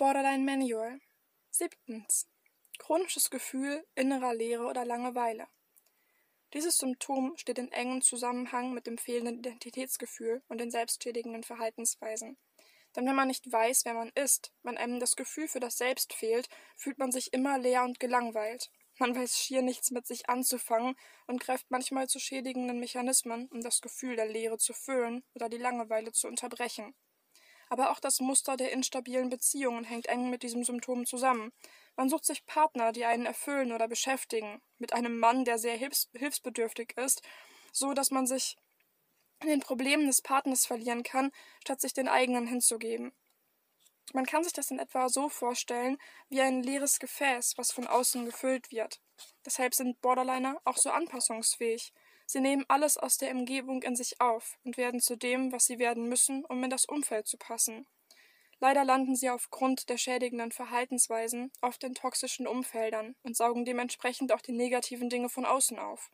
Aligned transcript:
Borderline 0.00 0.44
Manual. 0.44 0.98
Siebtens. 1.50 2.26
Chronisches 2.78 3.28
Gefühl 3.28 3.86
innerer 3.94 4.32
Leere 4.32 4.64
oder 4.64 4.86
Langeweile. 4.86 5.46
Dieses 6.54 6.78
Symptom 6.78 7.36
steht 7.36 7.58
in 7.58 7.70
engem 7.70 8.00
Zusammenhang 8.00 8.72
mit 8.72 8.86
dem 8.86 8.96
fehlenden 8.96 9.40
Identitätsgefühl 9.40 10.42
und 10.48 10.56
den 10.56 10.70
selbstschädigenden 10.70 11.42
Verhaltensweisen. 11.42 12.38
Denn 12.96 13.06
wenn 13.06 13.14
man 13.14 13.28
nicht 13.28 13.52
weiß, 13.52 13.84
wer 13.84 13.92
man 13.92 14.10
ist, 14.14 14.54
wenn 14.62 14.78
einem 14.78 15.00
das 15.00 15.16
Gefühl 15.16 15.48
für 15.48 15.60
das 15.60 15.76
Selbst 15.76 16.14
fehlt, 16.14 16.48
fühlt 16.78 16.96
man 16.96 17.12
sich 17.12 17.34
immer 17.34 17.58
leer 17.58 17.84
und 17.84 18.00
gelangweilt. 18.00 18.70
Man 18.98 19.14
weiß 19.14 19.36
schier 19.36 19.60
nichts 19.60 19.90
mit 19.90 20.06
sich 20.06 20.30
anzufangen 20.30 20.96
und 21.26 21.42
greift 21.42 21.70
manchmal 21.70 22.08
zu 22.08 22.18
schädigenden 22.18 22.80
Mechanismen, 22.80 23.48
um 23.48 23.60
das 23.60 23.82
Gefühl 23.82 24.16
der 24.16 24.28
Leere 24.28 24.56
zu 24.56 24.72
füllen 24.72 25.22
oder 25.34 25.50
die 25.50 25.58
Langeweile 25.58 26.10
zu 26.12 26.26
unterbrechen. 26.26 26.94
Aber 27.70 27.92
auch 27.92 28.00
das 28.00 28.20
Muster 28.20 28.56
der 28.56 28.72
instabilen 28.72 29.30
Beziehungen 29.30 29.84
hängt 29.84 30.06
eng 30.06 30.28
mit 30.28 30.42
diesem 30.42 30.64
Symptom 30.64 31.06
zusammen. 31.06 31.52
Man 31.96 32.08
sucht 32.08 32.26
sich 32.26 32.44
Partner, 32.44 32.92
die 32.92 33.04
einen 33.04 33.26
erfüllen 33.26 33.72
oder 33.72 33.88
beschäftigen, 33.88 34.60
mit 34.78 34.92
einem 34.92 35.18
Mann, 35.18 35.44
der 35.44 35.56
sehr 35.56 35.76
hilfs 35.76 36.10
hilfsbedürftig 36.12 36.96
ist, 36.96 37.22
so 37.72 37.94
dass 37.94 38.10
man 38.10 38.26
sich 38.26 38.56
in 39.40 39.48
den 39.48 39.60
Problemen 39.60 40.06
des 40.06 40.20
Partners 40.20 40.66
verlieren 40.66 41.04
kann, 41.04 41.30
statt 41.62 41.80
sich 41.80 41.92
den 41.94 42.08
eigenen 42.08 42.46
hinzugeben. 42.46 43.12
Man 44.12 44.26
kann 44.26 44.42
sich 44.42 44.52
das 44.52 44.72
in 44.72 44.80
etwa 44.80 45.08
so 45.08 45.28
vorstellen 45.28 45.96
wie 46.28 46.40
ein 46.40 46.64
leeres 46.64 46.98
Gefäß, 46.98 47.54
was 47.56 47.70
von 47.70 47.86
außen 47.86 48.24
gefüllt 48.24 48.72
wird. 48.72 49.00
Deshalb 49.46 49.74
sind 49.74 50.00
Borderliner 50.00 50.60
auch 50.64 50.76
so 50.76 50.90
anpassungsfähig. 50.90 51.92
Sie 52.32 52.38
nehmen 52.38 52.64
alles 52.68 52.96
aus 52.96 53.16
der 53.16 53.32
Umgebung 53.32 53.82
in 53.82 53.96
sich 53.96 54.20
auf 54.20 54.56
und 54.62 54.76
werden 54.76 55.00
zu 55.00 55.16
dem, 55.16 55.50
was 55.50 55.66
sie 55.66 55.80
werden 55.80 56.08
müssen, 56.08 56.44
um 56.44 56.62
in 56.62 56.70
das 56.70 56.84
Umfeld 56.84 57.26
zu 57.26 57.36
passen. 57.36 57.88
Leider 58.60 58.84
landen 58.84 59.16
sie 59.16 59.30
aufgrund 59.30 59.88
der 59.88 59.96
schädigenden 59.96 60.52
Verhaltensweisen 60.52 61.50
oft 61.60 61.82
in 61.82 61.96
toxischen 61.96 62.46
Umfeldern 62.46 63.16
und 63.24 63.36
saugen 63.36 63.64
dementsprechend 63.64 64.30
auch 64.30 64.42
die 64.42 64.52
negativen 64.52 65.08
Dinge 65.08 65.28
von 65.28 65.44
außen 65.44 65.80
auf. 65.80 66.12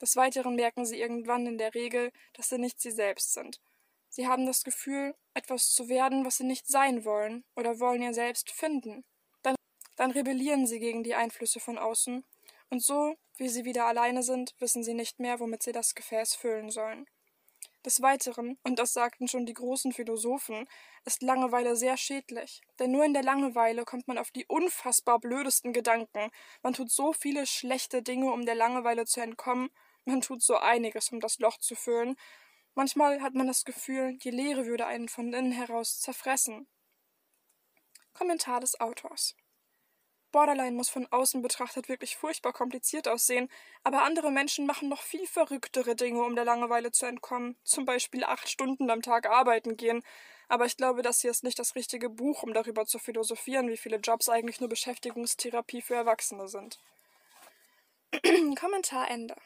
Des 0.00 0.16
Weiteren 0.16 0.56
merken 0.56 0.84
sie 0.84 0.98
irgendwann 0.98 1.46
in 1.46 1.58
der 1.58 1.76
Regel, 1.76 2.10
dass 2.32 2.48
sie 2.48 2.58
nicht 2.58 2.80
sie 2.80 2.90
selbst 2.90 3.32
sind. 3.32 3.60
Sie 4.08 4.26
haben 4.26 4.46
das 4.46 4.64
Gefühl, 4.64 5.14
etwas 5.32 5.70
zu 5.70 5.88
werden, 5.88 6.24
was 6.24 6.38
sie 6.38 6.44
nicht 6.44 6.66
sein 6.66 7.04
wollen 7.04 7.44
oder 7.54 7.78
wollen 7.78 8.02
ihr 8.02 8.14
selbst 8.14 8.50
finden. 8.50 9.04
Dann, 9.42 9.54
dann 9.94 10.10
rebellieren 10.10 10.66
sie 10.66 10.80
gegen 10.80 11.04
die 11.04 11.14
Einflüsse 11.14 11.60
von 11.60 11.78
außen 11.78 12.24
und 12.70 12.82
so, 12.82 13.16
wie 13.36 13.48
sie 13.48 13.64
wieder 13.64 13.86
alleine 13.86 14.22
sind, 14.22 14.54
wissen 14.58 14.82
sie 14.82 14.94
nicht 14.94 15.18
mehr, 15.18 15.40
womit 15.40 15.62
sie 15.62 15.72
das 15.72 15.94
Gefäß 15.94 16.34
füllen 16.34 16.70
sollen. 16.70 17.06
Des 17.84 18.02
Weiteren, 18.02 18.58
und 18.64 18.80
das 18.80 18.92
sagten 18.92 19.28
schon 19.28 19.46
die 19.46 19.54
großen 19.54 19.92
Philosophen, 19.92 20.66
ist 21.04 21.22
Langeweile 21.22 21.76
sehr 21.76 21.96
schädlich. 21.96 22.60
Denn 22.80 22.90
nur 22.90 23.04
in 23.04 23.14
der 23.14 23.22
Langeweile 23.22 23.84
kommt 23.84 24.08
man 24.08 24.18
auf 24.18 24.32
die 24.32 24.44
unfassbar 24.46 25.20
blödesten 25.20 25.72
Gedanken. 25.72 26.30
Man 26.64 26.72
tut 26.72 26.90
so 26.90 27.12
viele 27.12 27.46
schlechte 27.46 28.02
Dinge, 28.02 28.32
um 28.32 28.44
der 28.44 28.56
Langeweile 28.56 29.04
zu 29.04 29.20
entkommen. 29.20 29.70
Man 30.04 30.20
tut 30.20 30.42
so 30.42 30.56
einiges, 30.56 31.12
um 31.12 31.20
das 31.20 31.38
Loch 31.38 31.58
zu 31.58 31.76
füllen. 31.76 32.16
Manchmal 32.74 33.22
hat 33.22 33.34
man 33.34 33.46
das 33.46 33.64
Gefühl, 33.64 34.18
die 34.18 34.30
Leere 34.30 34.66
würde 34.66 34.86
einen 34.86 35.08
von 35.08 35.32
innen 35.32 35.52
heraus 35.52 36.00
zerfressen. 36.00 36.66
Kommentar 38.14 38.58
des 38.58 38.80
Autors. 38.80 39.36
Borderline 40.32 40.76
muss 40.76 40.88
von 40.88 41.06
außen 41.10 41.42
betrachtet 41.42 41.88
wirklich 41.88 42.16
furchtbar 42.16 42.52
kompliziert 42.52 43.08
aussehen, 43.08 43.48
aber 43.84 44.02
andere 44.02 44.30
Menschen 44.30 44.66
machen 44.66 44.88
noch 44.88 45.02
viel 45.02 45.26
verrücktere 45.26 45.94
Dinge, 45.96 46.22
um 46.22 46.34
der 46.34 46.44
Langeweile 46.44 46.92
zu 46.92 47.06
entkommen. 47.06 47.56
Zum 47.64 47.84
Beispiel 47.84 48.24
acht 48.24 48.48
Stunden 48.48 48.90
am 48.90 49.02
Tag 49.02 49.26
arbeiten 49.26 49.76
gehen. 49.76 50.02
Aber 50.48 50.66
ich 50.66 50.76
glaube, 50.76 51.02
das 51.02 51.20
hier 51.20 51.30
ist 51.30 51.42
nicht 51.42 51.58
das 51.58 51.74
richtige 51.74 52.08
Buch, 52.08 52.42
um 52.42 52.52
darüber 52.52 52.86
zu 52.86 52.98
philosophieren, 52.98 53.68
wie 53.68 53.76
viele 53.76 53.96
Jobs 53.96 54.28
eigentlich 54.28 54.60
nur 54.60 54.68
Beschäftigungstherapie 54.68 55.82
für 55.82 55.94
Erwachsene 55.94 56.48
sind. 56.48 56.78
Kommentar 58.58 59.10
Ende. 59.10 59.36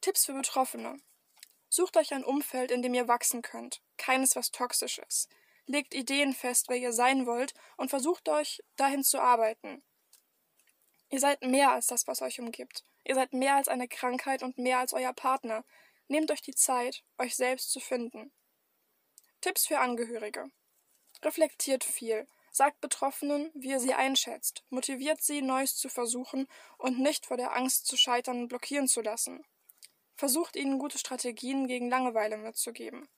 Tipps 0.00 0.26
für 0.26 0.32
Betroffene. 0.32 0.96
Sucht 1.68 1.96
euch 1.96 2.12
ein 2.12 2.24
Umfeld, 2.24 2.70
in 2.70 2.82
dem 2.82 2.94
ihr 2.94 3.08
wachsen 3.08 3.42
könnt. 3.42 3.82
Keines, 3.98 4.34
was 4.34 4.50
toxisch 4.50 4.98
ist 4.98 5.28
legt 5.68 5.94
Ideen 5.94 6.32
fest, 6.32 6.68
wer 6.68 6.76
ihr 6.76 6.92
sein 6.92 7.26
wollt, 7.26 7.54
und 7.76 7.90
versucht 7.90 8.28
euch 8.28 8.62
dahin 8.76 9.04
zu 9.04 9.20
arbeiten. 9.20 9.82
Ihr 11.10 11.20
seid 11.20 11.42
mehr 11.42 11.72
als 11.72 11.86
das, 11.86 12.06
was 12.06 12.20
euch 12.22 12.40
umgibt. 12.40 12.84
Ihr 13.04 13.14
seid 13.14 13.32
mehr 13.32 13.54
als 13.54 13.68
eine 13.68 13.88
Krankheit 13.88 14.42
und 14.42 14.58
mehr 14.58 14.78
als 14.78 14.92
euer 14.92 15.12
Partner. 15.12 15.64
Nehmt 16.08 16.30
euch 16.30 16.42
die 16.42 16.54
Zeit, 16.54 17.04
euch 17.16 17.36
selbst 17.36 17.70
zu 17.70 17.80
finden. 17.80 18.32
Tipps 19.40 19.66
für 19.66 19.78
Angehörige. 19.78 20.50
Reflektiert 21.22 21.84
viel. 21.84 22.26
Sagt 22.50 22.80
Betroffenen, 22.80 23.50
wie 23.54 23.70
ihr 23.70 23.80
sie 23.80 23.94
einschätzt. 23.94 24.64
Motiviert 24.68 25.22
sie, 25.22 25.42
Neues 25.42 25.76
zu 25.76 25.88
versuchen 25.88 26.48
und 26.76 26.98
nicht 26.98 27.26
vor 27.26 27.36
der 27.36 27.54
Angst 27.54 27.86
zu 27.86 27.96
scheitern 27.96 28.48
blockieren 28.48 28.88
zu 28.88 29.00
lassen. 29.00 29.44
Versucht 30.16 30.56
ihnen 30.56 30.78
gute 30.78 30.98
Strategien 30.98 31.68
gegen 31.68 31.88
Langeweile 31.88 32.36
mitzugeben. 32.36 33.08